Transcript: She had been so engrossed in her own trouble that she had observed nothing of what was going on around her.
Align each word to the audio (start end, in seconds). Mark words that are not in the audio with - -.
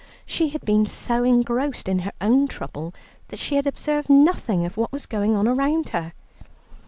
She 0.25 0.49
had 0.49 0.65
been 0.65 0.87
so 0.87 1.23
engrossed 1.23 1.87
in 1.87 1.99
her 1.99 2.11
own 2.19 2.47
trouble 2.47 2.91
that 3.27 3.37
she 3.37 3.53
had 3.55 3.67
observed 3.67 4.09
nothing 4.09 4.65
of 4.65 4.75
what 4.75 4.91
was 4.91 5.05
going 5.05 5.35
on 5.35 5.47
around 5.47 5.89
her. 5.89 6.13